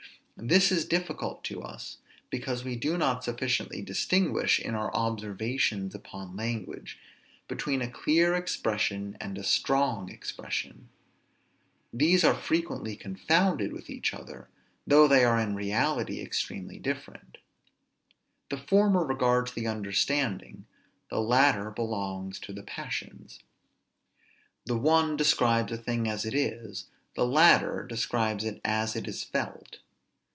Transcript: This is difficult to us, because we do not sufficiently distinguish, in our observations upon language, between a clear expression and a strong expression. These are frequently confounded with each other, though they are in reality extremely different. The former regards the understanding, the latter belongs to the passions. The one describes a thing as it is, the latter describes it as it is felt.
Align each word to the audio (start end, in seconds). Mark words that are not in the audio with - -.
This 0.43 0.71
is 0.71 0.85
difficult 0.85 1.43
to 1.43 1.61
us, 1.61 1.99
because 2.31 2.63
we 2.63 2.75
do 2.75 2.97
not 2.97 3.23
sufficiently 3.23 3.83
distinguish, 3.83 4.59
in 4.59 4.73
our 4.73 4.91
observations 4.95 5.93
upon 5.93 6.35
language, 6.35 6.97
between 7.47 7.79
a 7.79 7.87
clear 7.87 8.33
expression 8.33 9.15
and 9.21 9.37
a 9.37 9.43
strong 9.43 10.09
expression. 10.11 10.89
These 11.93 12.23
are 12.23 12.33
frequently 12.33 12.95
confounded 12.95 13.71
with 13.71 13.87
each 13.87 14.15
other, 14.15 14.49
though 14.87 15.07
they 15.07 15.23
are 15.23 15.37
in 15.39 15.53
reality 15.53 16.19
extremely 16.19 16.79
different. 16.79 17.37
The 18.49 18.57
former 18.57 19.05
regards 19.05 19.51
the 19.51 19.67
understanding, 19.67 20.65
the 21.11 21.21
latter 21.21 21.69
belongs 21.69 22.39
to 22.39 22.51
the 22.51 22.63
passions. 22.63 23.43
The 24.65 24.75
one 24.79 25.15
describes 25.15 25.71
a 25.71 25.77
thing 25.77 26.07
as 26.07 26.25
it 26.25 26.33
is, 26.33 26.87
the 27.15 27.27
latter 27.27 27.85
describes 27.85 28.43
it 28.43 28.59
as 28.65 28.95
it 28.95 29.07
is 29.07 29.23
felt. 29.23 29.77